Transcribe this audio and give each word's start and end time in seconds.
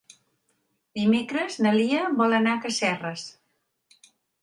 Dimecres 0.99 1.59
na 1.67 1.75
Lia 1.77 2.01
vol 2.23 2.37
anar 2.41 2.57
a 2.57 2.65
Casserres. 2.67 3.31